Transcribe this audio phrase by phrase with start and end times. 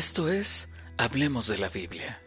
[0.00, 2.22] Esto es Hablemos de la Biblia.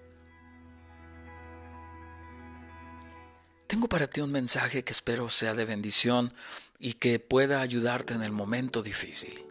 [3.66, 6.32] Tengo para ti un mensaje que espero sea de bendición
[6.78, 9.44] y que pueda ayudarte en el momento difícil.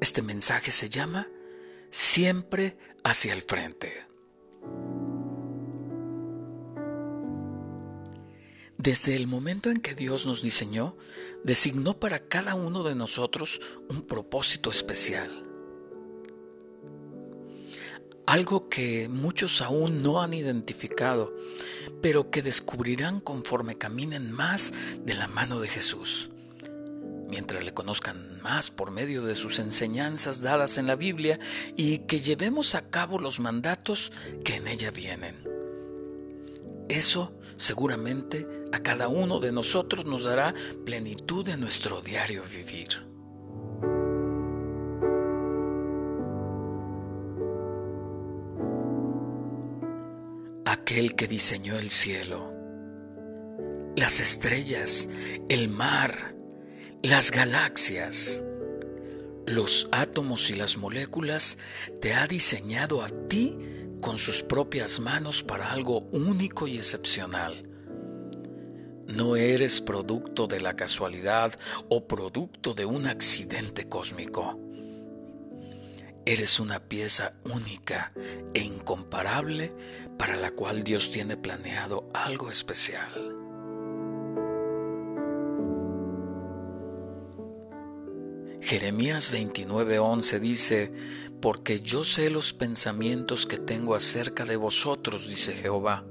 [0.00, 1.28] Este mensaje se llama
[1.90, 4.11] Siempre hacia el frente.
[8.82, 10.96] Desde el momento en que Dios nos diseñó,
[11.44, 15.30] designó para cada uno de nosotros un propósito especial.
[18.26, 21.32] Algo que muchos aún no han identificado,
[22.00, 26.30] pero que descubrirán conforme caminen más de la mano de Jesús.
[27.28, 31.38] Mientras le conozcan más por medio de sus enseñanzas dadas en la Biblia
[31.76, 34.10] y que llevemos a cabo los mandatos
[34.44, 35.51] que en ella vienen.
[36.92, 40.52] Eso seguramente a cada uno de nosotros nos dará
[40.84, 42.88] plenitud en nuestro diario vivir.
[50.66, 52.52] Aquel que diseñó el cielo,
[53.96, 55.08] las estrellas,
[55.48, 56.34] el mar,
[57.02, 58.42] las galaxias,
[59.46, 61.56] los átomos y las moléculas,
[62.02, 63.56] te ha diseñado a ti
[64.02, 67.66] con sus propias manos para algo único y excepcional.
[69.06, 74.58] No eres producto de la casualidad o producto de un accidente cósmico.
[76.26, 78.12] Eres una pieza única
[78.52, 79.72] e incomparable
[80.18, 83.36] para la cual Dios tiene planeado algo especial.
[88.60, 90.92] Jeremías 29:11 dice,
[91.42, 96.04] porque yo sé los pensamientos que tengo acerca de vosotros, dice Jehová,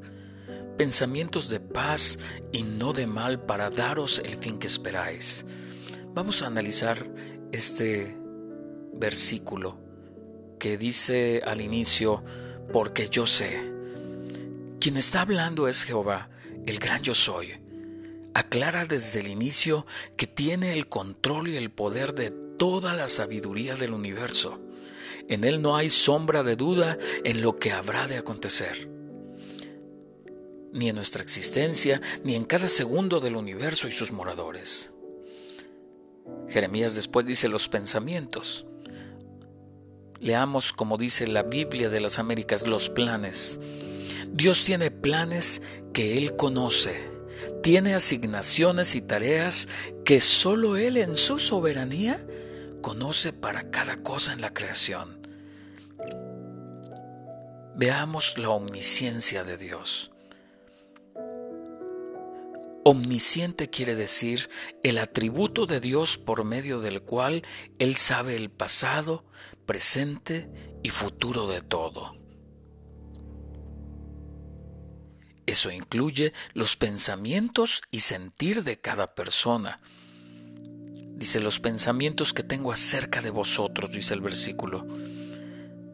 [0.77, 2.19] pensamientos de paz
[2.51, 5.45] y no de mal para daros el fin que esperáis.
[6.13, 7.09] Vamos a analizar
[7.53, 8.17] este
[8.93, 9.79] versículo
[10.59, 12.23] que dice al inicio,
[12.73, 13.71] porque yo sé.
[14.81, 16.29] Quien está hablando es Jehová,
[16.65, 17.53] el gran yo soy.
[18.33, 19.85] Aclara desde el inicio
[20.17, 24.59] que tiene el control y el poder de toda la sabiduría del universo
[25.31, 28.89] en Él no hay sombra de duda en lo que habrá de acontecer.
[30.73, 34.91] Ni en nuestra existencia, ni en cada segundo del universo y sus moradores.
[36.49, 38.65] Jeremías después dice los pensamientos.
[40.19, 43.57] Leamos como dice la Biblia de las Américas, los planes.
[44.33, 45.61] Dios tiene planes
[45.93, 47.09] que Él conoce,
[47.63, 49.69] tiene asignaciones y tareas
[50.03, 52.21] que solo Él en su soberanía
[52.81, 55.20] conoce para cada cosa en la creación.
[57.81, 60.11] Veamos la omnisciencia de Dios.
[62.85, 64.51] Omnisciente quiere decir
[64.83, 67.41] el atributo de Dios por medio del cual
[67.79, 69.25] Él sabe el pasado,
[69.65, 70.47] presente
[70.83, 72.15] y futuro de todo.
[75.47, 79.81] Eso incluye los pensamientos y sentir de cada persona,
[81.21, 84.87] Dice, los pensamientos que tengo acerca de vosotros, dice el versículo.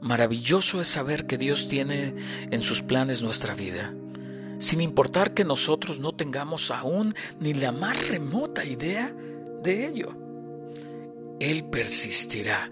[0.01, 2.13] Maravilloso es saber que Dios tiene
[2.51, 3.93] en sus planes nuestra vida,
[4.59, 9.13] sin importar que nosotros no tengamos aún ni la más remota idea
[9.63, 10.15] de ello.
[11.39, 12.71] Él persistirá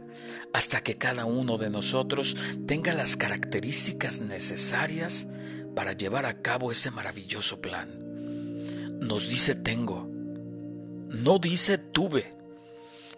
[0.53, 5.27] hasta que cada uno de nosotros tenga las características necesarias
[5.75, 7.89] para llevar a cabo ese maravilloso plan.
[8.99, 10.09] Nos dice tengo,
[11.09, 12.31] no dice tuve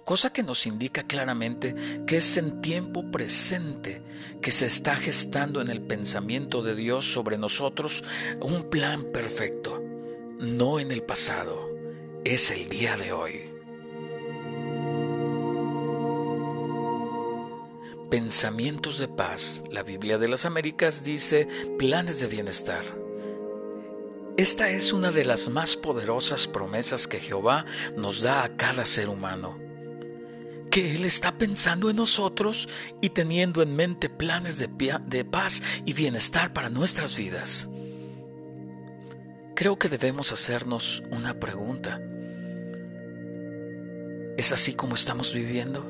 [0.07, 1.75] cosa que nos indica claramente
[2.07, 4.01] que es en tiempo presente
[4.41, 8.05] que se está gestando en el pensamiento de Dios sobre nosotros
[8.39, 9.83] un plan perfecto,
[10.39, 11.69] no en el pasado,
[12.23, 13.53] es el día de hoy.
[18.09, 19.61] Pensamientos de paz.
[19.71, 22.85] La Biblia de las Américas dice planes de bienestar.
[24.37, 27.65] Esta es una de las más poderosas promesas que Jehová
[27.97, 29.66] nos da a cada ser humano
[30.69, 32.67] que Él está pensando en nosotros
[33.01, 37.69] y teniendo en mente planes de, paz y bienestar para nuestras vidas.
[39.55, 42.01] Creo que debemos hacernos una pregunta.
[44.37, 45.83] ¿Es así como estamos viviendo?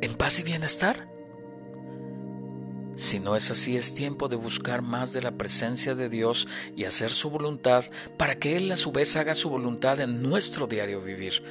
[0.00, 1.08] ¿En paz y bienestar?
[2.96, 6.46] Si no es así, es tiempo de buscar más de la presencia de Dios
[6.76, 7.84] y hacer su voluntad
[8.16, 11.42] para que Él a su vez haga su voluntad en nuestro diario vivir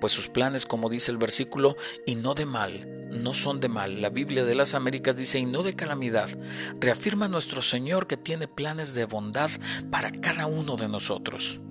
[0.00, 4.00] pues sus planes, como dice el versículo, y no de mal, no son de mal.
[4.00, 6.28] La Biblia de las Américas dice, y no de calamidad.
[6.80, 9.50] Reafirma nuestro Señor que tiene planes de bondad
[9.90, 11.60] para cada uno de nosotros.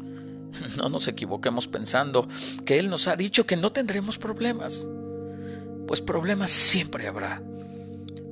[0.78, 2.28] No nos equivoquemos pensando
[2.66, 4.88] que Él nos ha dicho que no tendremos problemas,
[5.88, 7.44] pues problemas siempre habrá.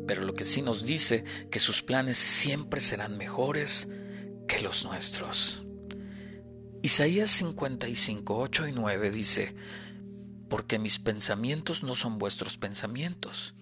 [0.08, 3.88] Pero lo que sí nos dice que sus planes siempre serán mejores
[4.48, 5.64] que los nuestros.
[6.82, 9.56] Isaías 55, 8 y 9 dice,
[10.56, 13.56] Porque mis pensamientos no son vuestros pensamientos,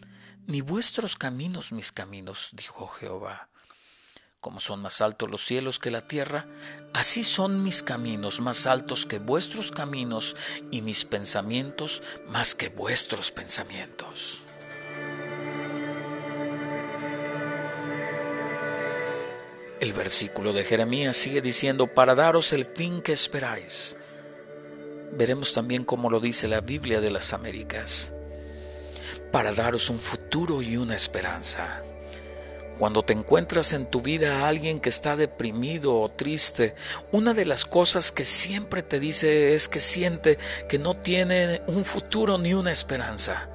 [0.45, 3.49] ni vuestros caminos mis caminos, dijo Jehová.
[4.39, 6.45] Como son más altos los cielos que la tierra,
[6.93, 10.35] así son mis caminos más altos que vuestros caminos
[10.69, 14.43] y mis pensamientos más que vuestros pensamientos.
[19.79, 23.97] El versículo de Jeremías sigue diciendo, para daros el fin que esperáis.
[25.15, 28.13] Veremos también cómo lo dice la Biblia de las Américas,
[29.31, 31.83] para daros un futuro y una esperanza.
[32.79, 36.73] Cuando te encuentras en tu vida a alguien que está deprimido o triste,
[37.11, 41.85] una de las cosas que siempre te dice es que siente que no tiene un
[41.85, 43.52] futuro ni una esperanza.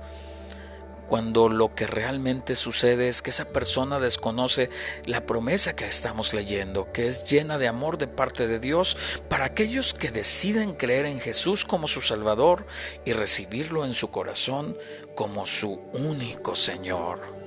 [1.09, 4.69] Cuando lo que realmente sucede es que esa persona desconoce
[5.07, 8.97] la promesa que estamos leyendo, que es llena de amor de parte de Dios
[9.29, 12.67] para aquellos que deciden creer en Jesús como su Salvador
[13.07, 14.77] y recibirlo en su corazón
[15.15, 17.38] como su único Señor.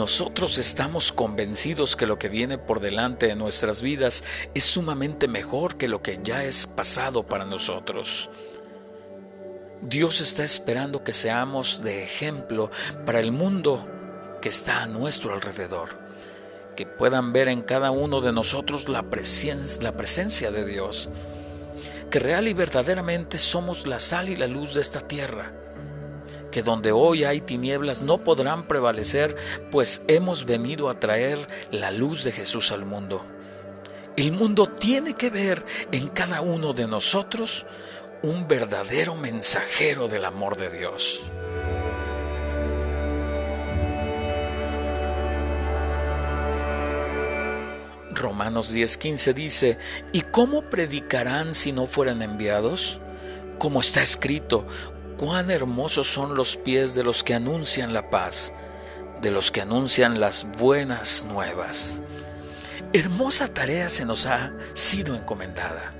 [0.00, 4.24] Nosotros estamos convencidos que lo que viene por delante de nuestras vidas
[4.54, 8.30] es sumamente mejor que lo que ya es pasado para nosotros.
[9.82, 12.70] Dios está esperando que seamos de ejemplo
[13.04, 13.86] para el mundo
[14.40, 15.98] que está a nuestro alrededor,
[16.76, 21.10] que puedan ver en cada uno de nosotros la, presencia, de Dios,
[22.10, 25.52] que real y verdaderamente somos la sal y la luz de esta tierra
[26.50, 29.36] que donde hoy hay tinieblas no podrán prevalecer,
[29.70, 31.38] pues hemos venido a traer
[31.70, 33.24] la luz de Jesús al mundo.
[34.16, 37.66] El mundo tiene que ver en cada uno de nosotros
[38.22, 41.30] un verdadero mensajero del amor de Dios.
[48.20, 49.78] Romanos 10:15 dice,
[50.12, 53.00] ¿y cómo predicarán si no fueran enviados?
[53.58, 54.66] Como está escrito,
[55.20, 58.54] cuán hermosos son los pies de los que anuncian la paz,
[59.20, 62.00] de los que anuncian las buenas nuevas.
[62.94, 65.92] Hermosa tarea se nos ha sido encomendada.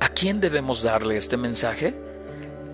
[0.00, 1.94] ¿A quién debemos darle este mensaje?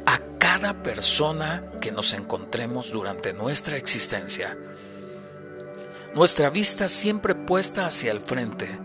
[0.06, 4.56] A cada persona que nos encontremos durante nuestra existencia.
[6.14, 8.78] Nuestra vista siempre puesta hacia el frente,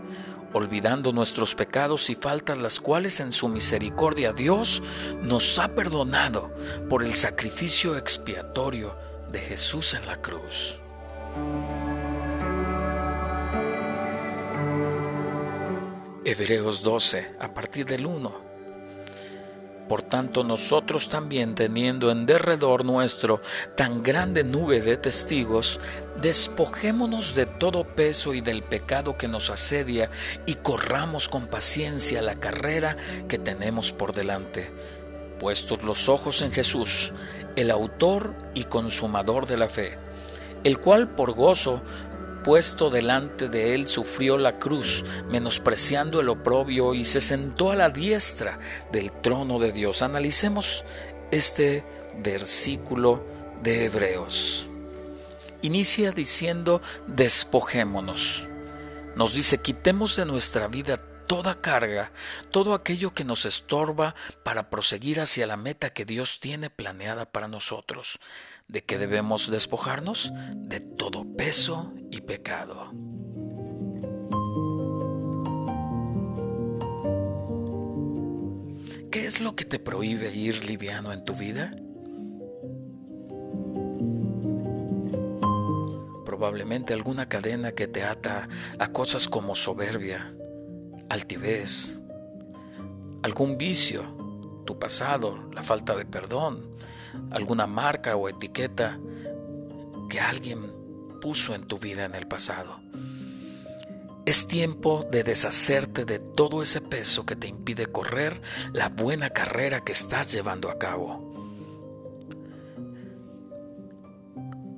[0.52, 4.82] olvidando nuestros pecados y faltas, las cuales en su misericordia Dios
[5.22, 6.54] nos ha perdonado
[6.88, 8.96] por el sacrificio expiatorio
[9.30, 10.78] de Jesús en la cruz.
[16.24, 18.45] Hebreos 12, a partir del 1.
[19.88, 23.40] Por tanto, nosotros también, teniendo en derredor nuestro
[23.76, 25.78] tan grande nube de testigos,
[26.20, 30.10] despojémonos de todo peso y del pecado que nos asedia
[30.44, 32.96] y corramos con paciencia la carrera
[33.28, 34.72] que tenemos por delante,
[35.38, 37.12] puestos los ojos en Jesús,
[37.54, 39.98] el autor y consumador de la fe,
[40.64, 41.80] el cual por gozo
[42.46, 47.90] puesto delante de él, sufrió la cruz, menospreciando el oprobio y se sentó a la
[47.90, 48.60] diestra
[48.92, 50.00] del trono de Dios.
[50.00, 50.84] Analicemos
[51.32, 51.84] este
[52.22, 53.26] versículo
[53.64, 54.68] de Hebreos.
[55.62, 58.46] Inicia diciendo, despojémonos.
[59.16, 62.12] Nos dice, quitemos de nuestra vida toda carga,
[62.50, 64.14] todo aquello que nos estorba
[64.44, 68.18] para proseguir hacia la meta que Dios tiene planeada para nosotros.
[68.68, 70.32] ¿De qué debemos despojarnos?
[70.54, 72.92] De todo peso y pecado.
[79.10, 81.74] ¿Qué es lo que te prohíbe ir liviano en tu vida?
[86.26, 88.46] Probablemente alguna cadena que te ata
[88.78, 90.35] a cosas como soberbia,
[91.08, 92.00] altivez,
[93.22, 94.04] algún vicio,
[94.64, 96.76] tu pasado, la falta de perdón,
[97.30, 98.98] alguna marca o etiqueta
[100.08, 100.72] que alguien
[101.20, 102.80] puso en tu vida en el pasado.
[104.26, 108.40] Es tiempo de deshacerte de todo ese peso que te impide correr
[108.72, 111.26] la buena carrera que estás llevando a cabo.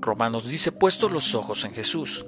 [0.01, 2.25] Romanos dice, puesto los ojos en Jesús.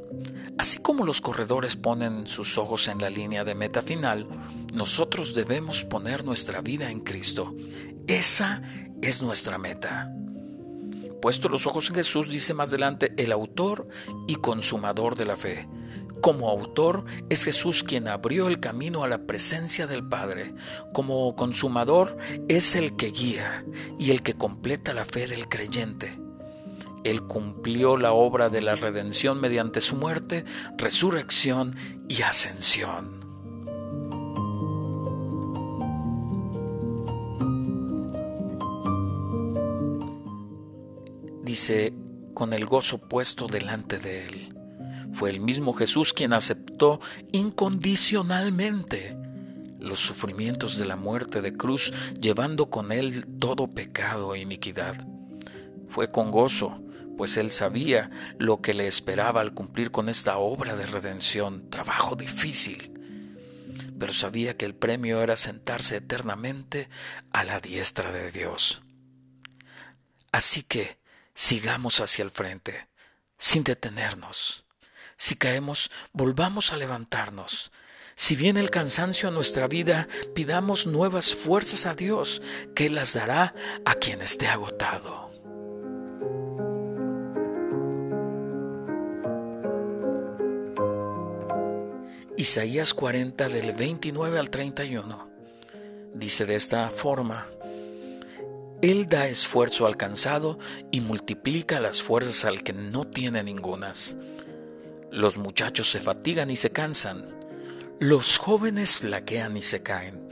[0.61, 4.29] Así como los corredores ponen sus ojos en la línea de meta final,
[4.75, 7.55] nosotros debemos poner nuestra vida en Cristo.
[8.07, 8.61] Esa
[9.01, 10.13] es nuestra meta.
[11.23, 13.89] Puesto los ojos en Jesús, dice más adelante, el autor
[14.29, 15.67] y consumador de la fe.
[16.21, 20.53] Como autor es Jesús quien abrió el camino a la presencia del Padre.
[20.93, 23.65] Como consumador es el que guía
[23.99, 26.21] y el que completa la fe del creyente.
[27.05, 30.45] Él cumplió la obra de la redención mediante su muerte,
[30.77, 31.75] resurrección
[32.09, 33.21] y ascensión.
[41.43, 41.95] Dice,
[42.35, 44.57] con el gozo puesto delante de él.
[45.13, 47.01] Fue el mismo Jesús quien aceptó
[47.33, 49.17] incondicionalmente
[49.81, 55.07] los sufrimientos de la muerte de cruz, llevando con él todo pecado e iniquidad.
[55.87, 56.83] Fue con gozo,
[57.21, 62.17] pues él sabía lo que le esperaba al cumplir con esta obra de redención, trabajo
[62.17, 62.99] difícil,
[63.99, 66.89] pero sabía que el premio era sentarse eternamente
[67.31, 68.81] a la diestra de Dios.
[70.33, 70.97] Así que
[71.35, 72.89] sigamos hacia el frente,
[73.37, 74.65] sin detenernos.
[75.19, 77.71] Si caemos, volvamos a levantarnos.
[78.15, 82.41] Si viene el cansancio a nuestra vida, pidamos nuevas fuerzas a Dios,
[82.75, 85.30] que las dará a quien esté agotado.
[92.41, 95.29] Isaías 40 del 29 al 31
[96.15, 97.47] dice de esta forma,
[98.81, 100.59] Él da esfuerzo al cansado
[100.91, 104.17] y multiplica las fuerzas al que no tiene ningunas.
[105.11, 107.27] Los muchachos se fatigan y se cansan,
[107.99, 110.27] los jóvenes flaquean y se caen,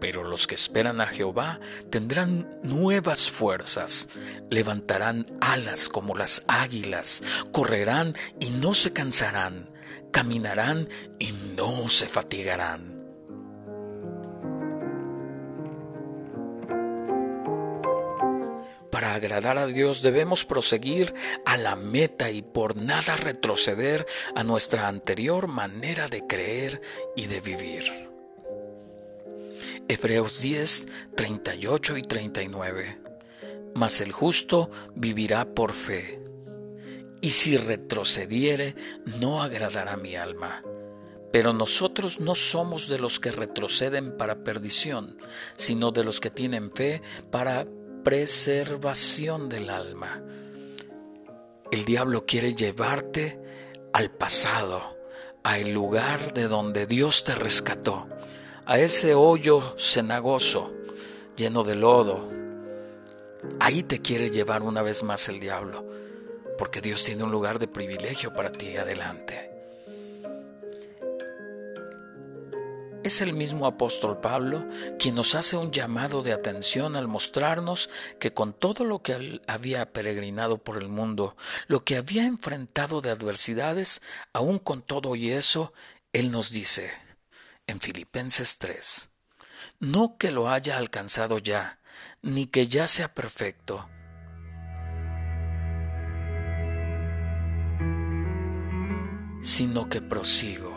[0.00, 1.60] pero los que esperan a Jehová
[1.90, 4.08] tendrán nuevas fuerzas,
[4.50, 7.22] levantarán alas como las águilas,
[7.52, 9.75] correrán y no se cansarán
[10.10, 10.88] caminarán
[11.18, 12.96] y no se fatigarán.
[18.90, 21.12] Para agradar a Dios debemos proseguir
[21.44, 26.80] a la meta y por nada retroceder a nuestra anterior manera de creer
[27.14, 28.08] y de vivir.
[29.88, 32.98] Hebreos 10, 38 y 39.
[33.74, 36.25] Mas el justo vivirá por fe
[37.20, 38.74] y si retrocediere,
[39.20, 40.62] no agradará mi alma.
[41.32, 45.18] Pero nosotros no somos de los que retroceden para perdición,
[45.56, 47.66] sino de los que tienen fe para
[48.04, 50.22] preservación del alma.
[51.70, 53.40] El diablo quiere llevarte
[53.92, 54.96] al pasado,
[55.42, 58.06] al lugar de donde Dios te rescató,
[58.64, 60.72] a ese hoyo cenagoso,
[61.36, 62.28] lleno de lodo.
[63.60, 65.84] Ahí te quiere llevar una vez más el diablo
[66.56, 69.56] porque Dios tiene un lugar de privilegio para ti adelante.
[73.06, 74.66] Es el mismo apóstol Pablo
[74.98, 79.42] quien nos hace un llamado de atención al mostrarnos que con todo lo que él
[79.46, 81.36] había peregrinado por el mundo,
[81.68, 85.72] lo que había enfrentado de adversidades, aún con todo y eso,
[86.12, 86.90] él nos dice
[87.68, 89.10] en Filipenses 3,
[89.78, 91.78] no que lo haya alcanzado ya,
[92.22, 93.88] ni que ya sea perfecto,
[99.46, 100.76] sino que prosigo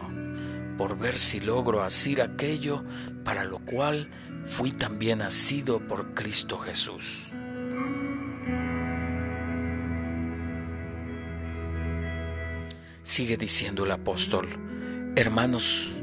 [0.78, 2.86] por ver si logro asir aquello
[3.24, 4.12] para lo cual
[4.46, 7.34] fui también nacido por Cristo Jesús.
[13.02, 14.48] Sigue diciendo el apóstol,
[15.16, 15.96] hermanos,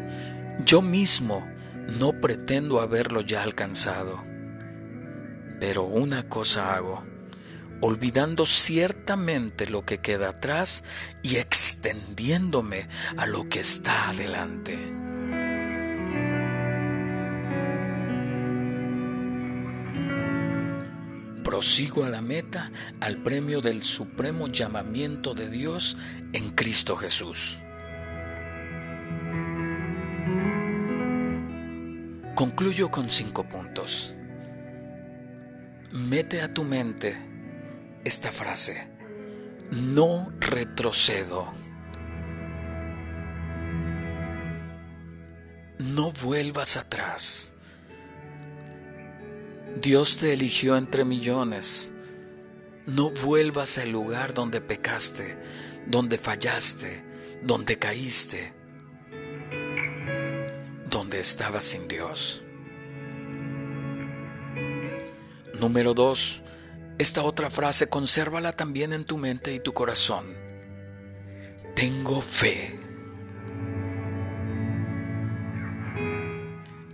[0.65, 1.47] yo mismo
[2.01, 4.25] no pretendo haberlo ya alcanzado,
[5.61, 7.05] pero una cosa hago
[7.81, 10.85] olvidando ciertamente lo que queda atrás
[11.23, 14.79] y extendiéndome a lo que está adelante.
[21.45, 25.97] Prosigo a la meta, al premio del supremo llamamiento de Dios
[26.33, 27.61] en Cristo Jesús.
[32.35, 34.15] Concluyo con cinco puntos.
[35.93, 37.36] Mete a tu mente
[38.07, 38.89] esta frase.
[39.73, 41.53] No retrocedo.
[45.79, 47.53] No vuelvas atrás.
[49.83, 51.93] Dios te eligió entre millones.
[52.87, 55.37] No vuelvas al lugar donde pecaste,
[55.87, 57.05] donde fallaste,
[57.43, 58.55] donde caíste,
[60.89, 62.45] donde estabas sin Dios.
[65.59, 66.45] Número dos,
[66.99, 70.25] esta otra frase, consérvala también en tu mente y tu corazón.
[71.75, 72.79] Tengo fe.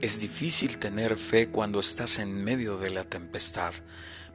[0.01, 3.73] Es difícil tener fe cuando estás en medio de la tempestad,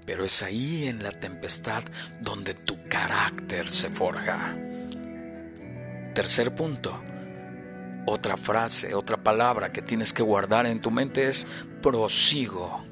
[0.05, 1.83] pero es ahí en la tempestad
[2.21, 4.57] donde tu carácter se forja.
[6.13, 7.03] Tercer punto,
[8.05, 11.45] otra frase, otra palabra que tienes que guardar en tu mente es
[11.81, 12.86] prosigo.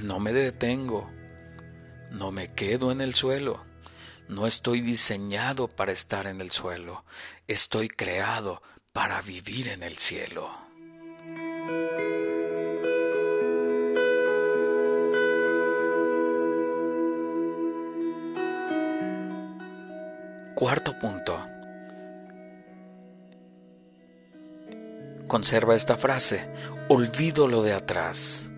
[0.00, 1.08] No me detengo,
[2.10, 3.64] no me quedo en el suelo,
[4.28, 7.04] no estoy diseñado para estar en el suelo,
[7.46, 8.60] estoy creado
[8.92, 10.50] para vivir en el cielo.
[20.56, 21.40] Cuarto punto.
[25.28, 26.50] Conserva esta frase,
[26.88, 28.50] olvido lo de atrás.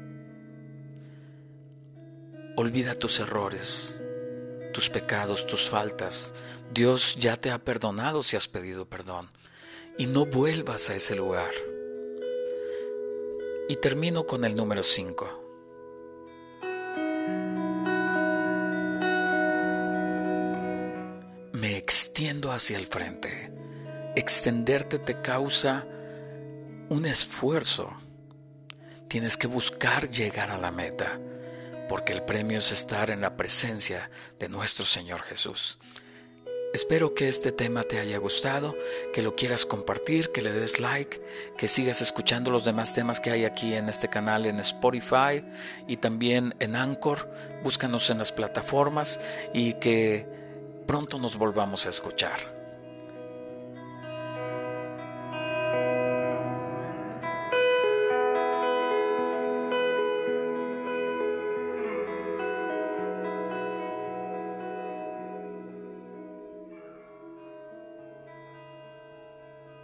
[2.59, 4.01] Olvida tus errores,
[4.73, 6.33] tus pecados, tus faltas.
[6.73, 9.29] Dios ya te ha perdonado si has pedido perdón.
[9.99, 11.51] Y no vuelvas a ese lugar.
[13.69, 15.45] Y termino con el número 5.
[21.53, 23.53] Me extiendo hacia el frente.
[24.15, 25.87] Extenderte te causa
[26.89, 27.91] un esfuerzo.
[29.09, 31.21] Tienes que buscar llegar a la meta
[31.89, 35.79] porque el premio es estar en la presencia de nuestro Señor Jesús.
[36.73, 38.77] Espero que este tema te haya gustado,
[39.15, 41.23] que lo quieras compartir, que le des like,
[41.57, 45.43] que sigas escuchando los demás temas que hay aquí en este canal en Spotify
[45.87, 47.33] y también en Anchor.
[47.63, 49.21] Búscanos en las plataformas
[49.55, 50.29] y que
[50.87, 52.56] pronto nos volvamos a escuchar.